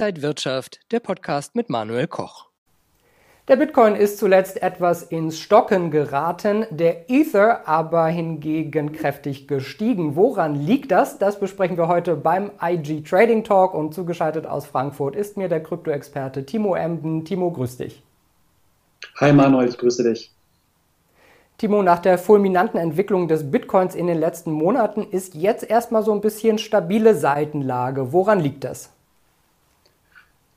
[0.00, 2.46] Inside Wirtschaft, der Podcast mit Manuel Koch.
[3.48, 10.16] Der Bitcoin ist zuletzt etwas ins Stocken geraten, der Ether aber hingegen kräftig gestiegen.
[10.16, 11.18] Woran liegt das?
[11.18, 15.62] Das besprechen wir heute beim IG Trading Talk und zugeschaltet aus Frankfurt ist mir der
[15.62, 17.26] Kryptoexperte Timo Emden.
[17.26, 18.02] Timo, grüß dich.
[19.16, 20.32] Hi Manuel, ich grüße dich.
[21.58, 26.14] Timo, nach der fulminanten Entwicklung des Bitcoins in den letzten Monaten ist jetzt erstmal so
[26.14, 28.14] ein bisschen stabile Seitenlage.
[28.14, 28.94] Woran liegt das?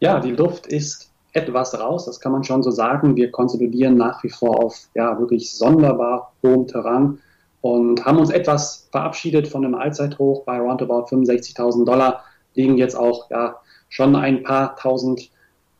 [0.00, 3.16] Ja, die Luft ist etwas raus, das kann man schon so sagen.
[3.16, 7.18] Wir konsolidieren nach wie vor auf ja, wirklich sonderbar hohem Terrain
[7.60, 12.24] und haben uns etwas verabschiedet von einem Allzeithoch bei roundabout 65.000 Dollar,
[12.54, 13.56] liegen jetzt auch ja,
[13.90, 15.30] schon ein paar tausend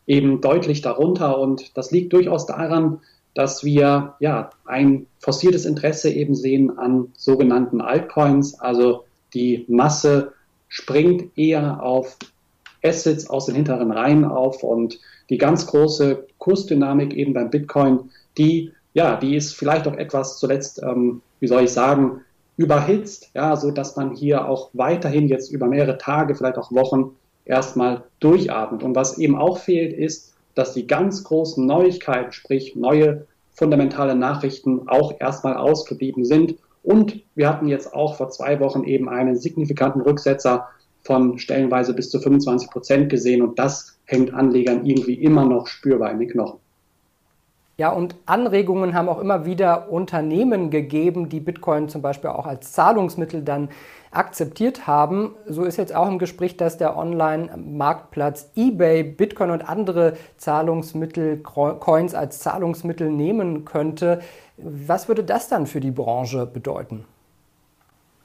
[0.06, 3.00] eben deutlich darunter und das liegt durchaus daran,
[3.34, 8.58] dass wir ja ein forciertes Interesse eben sehen an sogenannten Altcoins.
[8.60, 10.32] Also die Masse
[10.68, 12.18] springt eher auf
[12.82, 18.72] Assets aus den hinteren Reihen auf und die ganz große Kursdynamik eben beim Bitcoin, die
[18.92, 22.22] ja, die ist vielleicht auch etwas zuletzt, ähm, wie soll ich sagen,
[22.56, 27.12] überhitzt, ja, so dass man hier auch weiterhin jetzt über mehrere Tage, vielleicht auch Wochen
[27.44, 28.82] erstmal durchatmet.
[28.82, 34.88] Und was eben auch fehlt, ist dass die ganz großen Neuigkeiten, sprich neue fundamentale Nachrichten,
[34.88, 36.56] auch erstmal ausgeblieben sind.
[36.82, 40.68] Und wir hatten jetzt auch vor zwei Wochen eben einen signifikanten Rücksetzer
[41.02, 43.42] von stellenweise bis zu 25 Prozent gesehen.
[43.42, 46.58] Und das hängt Anlegern irgendwie immer noch spürbar in den Knochen.
[47.80, 52.72] Ja, und Anregungen haben auch immer wieder Unternehmen gegeben, die Bitcoin zum Beispiel auch als
[52.72, 53.70] Zahlungsmittel dann
[54.10, 55.34] akzeptiert haben.
[55.46, 62.14] So ist jetzt auch im Gespräch, dass der Online-Marktplatz eBay Bitcoin und andere Zahlungsmittel, Coins
[62.14, 64.20] als Zahlungsmittel nehmen könnte.
[64.58, 67.06] Was würde das dann für die Branche bedeuten?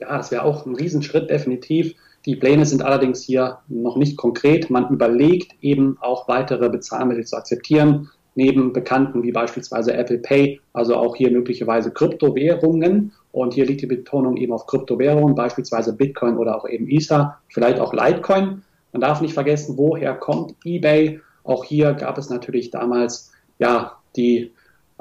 [0.01, 1.95] Ja, das wäre auch ein Riesenschritt, definitiv.
[2.25, 4.69] Die Pläne sind allerdings hier noch nicht konkret.
[4.69, 10.95] Man überlegt eben auch weitere Bezahlmittel zu akzeptieren neben Bekannten wie beispielsweise Apple Pay, also
[10.95, 13.13] auch hier möglicherweise Kryptowährungen.
[13.31, 17.79] Und hier liegt die Betonung eben auf Kryptowährungen, beispielsweise Bitcoin oder auch eben Ether, vielleicht
[17.79, 18.63] auch Litecoin.
[18.91, 21.19] Man darf nicht vergessen, woher kommt eBay.
[21.43, 24.51] Auch hier gab es natürlich damals ja die,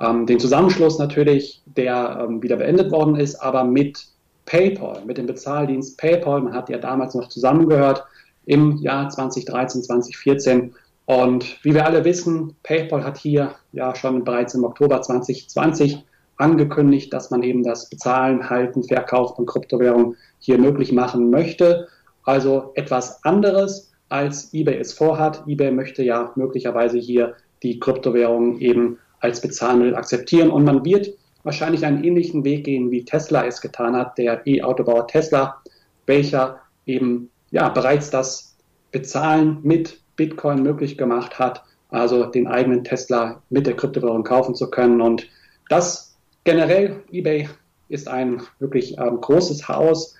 [0.00, 4.06] ähm, den Zusammenschluss natürlich, der ähm, wieder beendet worden ist, aber mit
[4.46, 6.42] PayPal, mit dem Bezahldienst PayPal.
[6.42, 8.04] Man hat ja damals noch zusammengehört
[8.46, 10.74] im Jahr 2013, 2014
[11.06, 16.04] und wie wir alle wissen, PayPal hat hier ja schon bereits im Oktober 2020
[16.36, 21.88] angekündigt, dass man eben das Bezahlen, Halten, Verkauf von Kryptowährungen hier möglich machen möchte.
[22.24, 25.44] Also etwas anderes, als eBay es vorhat.
[25.46, 31.86] eBay möchte ja möglicherweise hier die Kryptowährungen eben als Bezahlmittel akzeptieren und man wird wahrscheinlich
[31.86, 35.62] einen ähnlichen Weg gehen, wie Tesla es getan hat, der E-Autobauer Tesla,
[36.06, 38.56] welcher eben ja bereits das
[38.90, 44.70] Bezahlen mit Bitcoin möglich gemacht hat, also den eigenen Tesla mit der Kryptowährung kaufen zu
[44.70, 45.00] können.
[45.00, 45.28] Und
[45.68, 47.48] das generell, eBay
[47.88, 50.16] ist ein wirklich ähm, großes Haus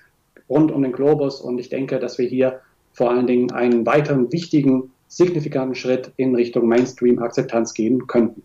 [0.47, 2.61] rund um den Globus und ich denke, dass wir hier
[2.93, 8.43] vor allen Dingen einen weiteren wichtigen, signifikanten Schritt in Richtung Mainstream-Akzeptanz gehen könnten.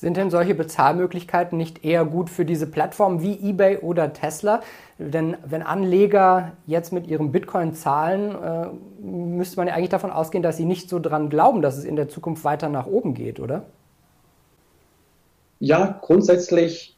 [0.00, 4.62] Sind denn solche Bezahlmöglichkeiten nicht eher gut für diese Plattformen wie eBay oder Tesla?
[4.98, 10.42] Denn wenn Anleger jetzt mit ihrem Bitcoin zahlen, äh, müsste man ja eigentlich davon ausgehen,
[10.42, 13.40] dass sie nicht so dran glauben, dass es in der Zukunft weiter nach oben geht,
[13.40, 13.64] oder?
[15.58, 16.96] Ja, grundsätzlich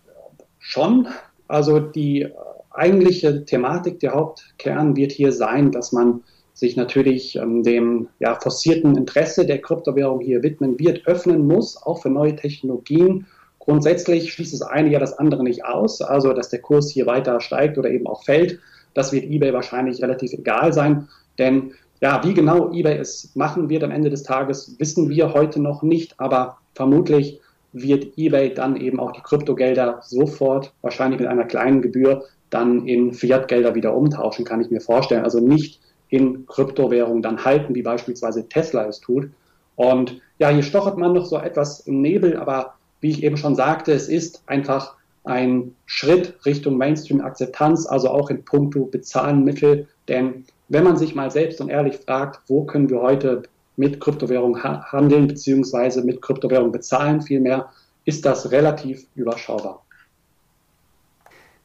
[0.61, 1.09] schon.
[1.49, 2.29] Also die
[2.71, 6.23] eigentliche Thematik, der Hauptkern wird hier sein, dass man
[6.63, 12.01] sich natürlich ähm, dem ja, forcierten Interesse der Kryptowährung hier widmen wird, öffnen muss, auch
[12.01, 13.27] für neue Technologien.
[13.59, 17.41] Grundsätzlich schließt das eine ja das andere nicht aus, also dass der Kurs hier weiter
[17.41, 18.61] steigt oder eben auch fällt.
[18.95, 21.09] Das wird eBay wahrscheinlich relativ egal sein,
[21.39, 25.61] denn ja, wie genau eBay es machen wird am Ende des Tages, wissen wir heute
[25.61, 27.41] noch nicht, aber vermutlich
[27.73, 33.15] wird eBay dann eben auch die Kryptogelder sofort, wahrscheinlich mit einer kleinen Gebühr, dann in
[33.15, 35.25] Fiat-Gelder wieder umtauschen, kann ich mir vorstellen.
[35.25, 35.81] Also nicht
[36.13, 39.31] in Kryptowährungen dann halten, wie beispielsweise Tesla es tut.
[39.77, 43.55] Und ja, hier stochert man noch so etwas im Nebel, aber wie ich eben schon
[43.55, 44.95] sagte, es ist einfach
[45.25, 49.89] ein Schritt Richtung Mainstream-Akzeptanz, also auch in puncto Bezahlenmittel.
[50.07, 53.45] Denn wenn man sich mal selbst und ehrlich fragt, wo können wir heute
[53.77, 57.71] mit Kryptowährung handeln, beziehungsweise mit Kryptowährung bezahlen, vielmehr,
[58.05, 59.83] ist das relativ überschaubar.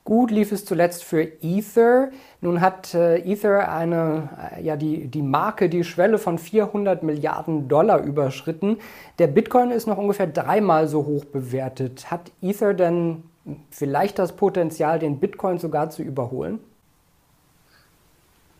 [0.07, 2.12] Gut lief es zuletzt für Ether.
[2.39, 7.68] Nun hat äh, Ether eine, äh, ja, die, die Marke, die Schwelle von 400 Milliarden
[7.68, 8.77] Dollar überschritten.
[9.19, 12.09] Der Bitcoin ist noch ungefähr dreimal so hoch bewertet.
[12.09, 13.24] Hat Ether denn
[13.69, 16.60] vielleicht das Potenzial, den Bitcoin sogar zu überholen?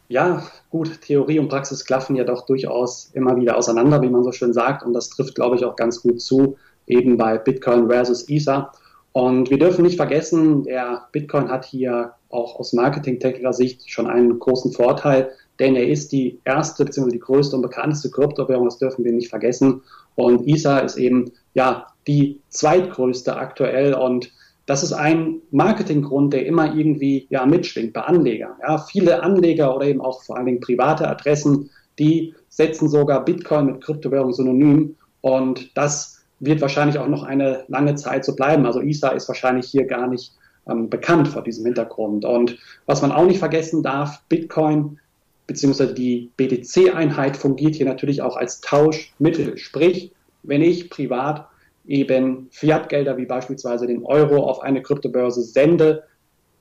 [0.10, 4.34] Ja, gut, Theorie und Praxis klaffen ja doch durchaus immer wieder auseinander, wie man so
[4.34, 4.84] schön sagt.
[4.84, 6.58] Und das trifft, glaube ich, auch ganz gut zu,
[6.88, 8.74] eben bei Bitcoin versus Ether.
[9.18, 14.38] Und wir dürfen nicht vergessen, der Bitcoin hat hier auch aus marketingtechnischer Sicht schon einen
[14.38, 17.10] großen Vorteil, denn er ist die erste bzw.
[17.10, 19.82] die größte und bekannteste Kryptowährung, das dürfen wir nicht vergessen.
[20.14, 24.32] Und Ether ist eben ja die zweitgrößte aktuell und
[24.68, 28.52] das ist ein Marketinggrund, der immer irgendwie ja mitschwingt bei Anlegern.
[28.62, 33.66] Ja, viele Anleger oder eben auch vor allen Dingen private Adressen, die setzen sogar Bitcoin
[33.66, 38.66] mit Kryptowährung synonym und das wird wahrscheinlich auch noch eine lange Zeit so bleiben.
[38.66, 40.34] Also ISA ist wahrscheinlich hier gar nicht
[40.68, 42.26] ähm, bekannt vor diesem Hintergrund.
[42.26, 45.00] Und was man auch nicht vergessen darf, Bitcoin
[45.48, 45.94] bzw.
[45.94, 49.58] die BTC-Einheit fungiert hier natürlich auch als Tauschmittel.
[49.58, 50.12] Sprich,
[50.44, 51.48] wenn ich privat
[51.88, 56.04] eben Fiat-Gelder wie beispielsweise den Euro auf eine Kryptobörse sende,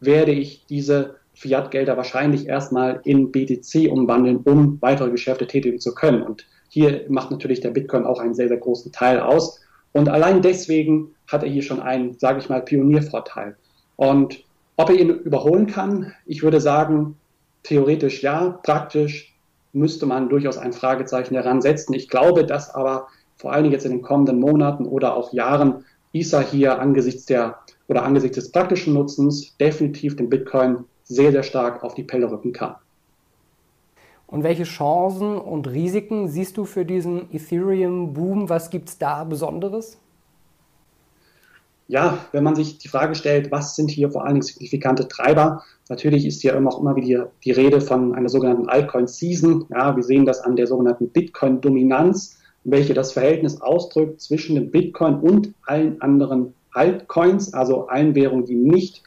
[0.00, 6.22] werde ich diese Fiat-Gelder wahrscheinlich erstmal in BTC umwandeln, um weitere Geschäfte tätigen zu können.
[6.22, 9.60] Und hier macht natürlich der Bitcoin auch einen sehr, sehr großen Teil aus.
[9.96, 13.56] Und allein deswegen hat er hier schon einen, sage ich mal, Pioniervorteil.
[13.96, 14.44] Und
[14.76, 17.16] ob er ihn überholen kann, ich würde sagen,
[17.62, 19.34] theoretisch ja, praktisch
[19.72, 21.94] müsste man durchaus ein Fragezeichen heransetzen.
[21.94, 25.86] Ich glaube, dass aber vor allen Dingen jetzt in den kommenden Monaten oder auch Jahren
[26.12, 27.58] ISA hier angesichts der
[27.88, 32.52] oder angesichts des praktischen Nutzens definitiv den Bitcoin sehr, sehr stark auf die Pelle rücken
[32.52, 32.74] kann.
[34.26, 38.48] Und welche Chancen und Risiken siehst du für diesen Ethereum-Boom?
[38.48, 39.98] Was gibt es da Besonderes?
[41.88, 45.62] Ja, wenn man sich die Frage stellt, was sind hier vor allen Dingen signifikante Treiber?
[45.88, 49.66] Natürlich ist hier immer auch immer wieder die Rede von einer sogenannten Altcoin-Season.
[49.70, 52.36] Ja, wir sehen das an der sogenannten Bitcoin-Dominanz
[52.66, 58.56] welche das Verhältnis ausdrückt zwischen dem Bitcoin und allen anderen Altcoins, also allen Währungen, die
[58.56, 59.02] nicht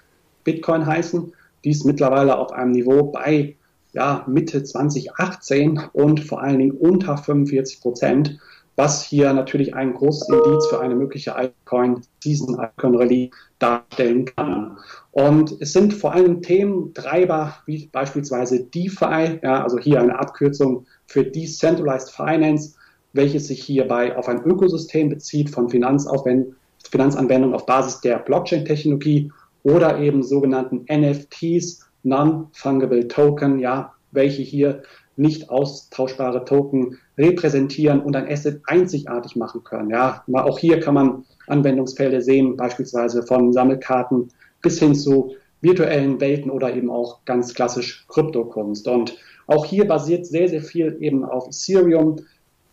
[0.45, 1.33] Bitcoin heißen.
[1.65, 3.55] Dies mittlerweile auf einem Niveau bei
[3.93, 8.39] ja, Mitte 2018 und vor allen Dingen unter 45 Prozent,
[8.75, 14.77] was hier natürlich ein großes Indiz für eine mögliche Altcoin, diesen Altcoin Rallye darstellen kann.
[15.11, 20.85] Und es sind vor allem Themen, Treiber wie beispielsweise DeFi, ja, also hier eine Abkürzung
[21.07, 22.75] für Decentralized Finance,
[23.11, 29.31] welches sich hierbei auf ein Ökosystem bezieht von Finanzanwendungen auf Basis der Blockchain-Technologie
[29.63, 34.83] oder eben sogenannten NFTs, Non-Fungible Token, ja, welche hier
[35.15, 39.89] nicht austauschbare Token repräsentieren und ein Asset einzigartig machen können.
[39.89, 44.29] Ja, auch hier kann man Anwendungsfälle sehen, beispielsweise von Sammelkarten
[44.61, 48.87] bis hin zu virtuellen Welten oder eben auch ganz klassisch Kryptokunst.
[48.87, 49.17] Und
[49.47, 52.17] auch hier basiert sehr, sehr viel eben auf Ethereum,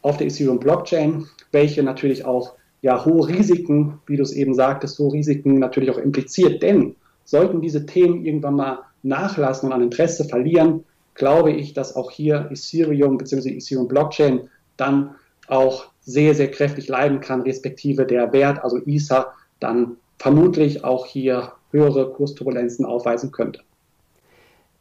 [0.02, 4.98] auf der Ethereum Blockchain, welche natürlich auch ja, hohe Risiken, wie du es eben sagtest,
[5.00, 6.62] hohe Risiken natürlich auch impliziert.
[6.62, 6.94] Denn
[7.24, 12.48] sollten diese Themen irgendwann mal nachlassen und an Interesse verlieren, glaube ich, dass auch hier
[12.50, 13.56] Ethereum bzw.
[13.56, 15.14] Ethereum Blockchain dann
[15.48, 21.52] auch sehr, sehr kräftig leiden kann, respektive der Wert, also ISA, dann vermutlich auch hier
[21.70, 23.60] höhere Kursturbulenzen aufweisen könnte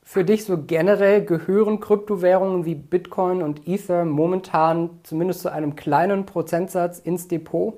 [0.06, 6.28] für dich so generell gehören Kryptowährungen wie Bitcoin und Ether momentan zumindest zu einem kleinen
[6.28, 7.74] Prozentsatz ins Depot?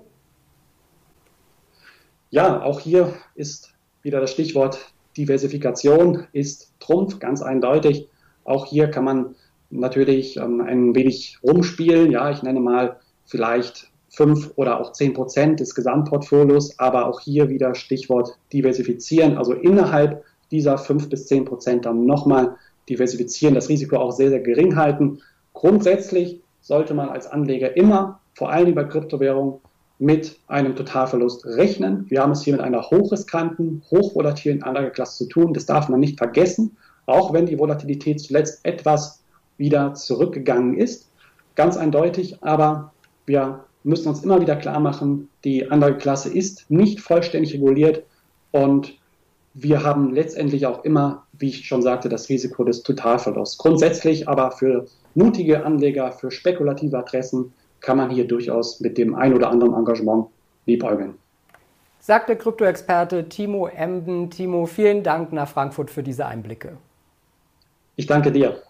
[2.29, 8.07] Ja, auch hier ist wieder das Stichwort Diversifikation ist Trumpf, ganz eindeutig.
[8.43, 9.35] Auch hier kann man
[9.69, 12.11] natürlich ähm, ein wenig rumspielen.
[12.11, 17.49] Ja, ich nenne mal vielleicht fünf oder auch zehn Prozent des Gesamtportfolios, aber auch hier
[17.49, 22.55] wieder Stichwort diversifizieren, also innerhalb dieser 5 bis 10 Prozent dann nochmal
[22.89, 25.21] diversifizieren, das Risiko auch sehr, sehr gering halten.
[25.53, 29.59] Grundsätzlich sollte man als Anleger immer, vor allem bei Kryptowährungen,
[29.99, 32.05] mit einem Totalverlust rechnen.
[32.09, 35.53] Wir haben es hier mit einer hochriskanten, hochvolatilen Anlageklasse zu tun.
[35.53, 39.23] Das darf man nicht vergessen, auch wenn die Volatilität zuletzt etwas
[39.57, 41.09] wieder zurückgegangen ist.
[41.55, 42.93] Ganz eindeutig, aber
[43.25, 48.03] wir müssen uns immer wieder klar machen, die Anlageklasse ist nicht vollständig reguliert
[48.51, 48.97] und
[49.53, 53.57] wir haben letztendlich auch immer, wie ich schon sagte, das Risiko des Totalverlusts.
[53.57, 54.85] Grundsätzlich aber für
[55.15, 60.27] mutige Anleger, für spekulative Adressen kann man hier durchaus mit dem ein oder anderen Engagement
[60.65, 61.15] liebäugeln.
[61.99, 64.29] Sagt der Krypto-Experte Timo Emden.
[64.29, 66.77] Timo, vielen Dank nach Frankfurt für diese Einblicke.
[67.95, 68.61] Ich danke dir.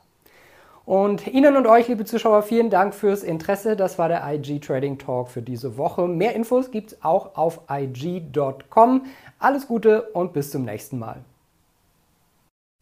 [0.86, 3.76] Und Ihnen und euch, liebe Zuschauer, vielen Dank fürs Interesse.
[3.76, 6.08] Das war der IG Trading Talk für diese Woche.
[6.08, 9.06] Mehr Infos gibt es auch auf IG.com.
[9.38, 11.18] Alles Gute und bis zum nächsten Mal.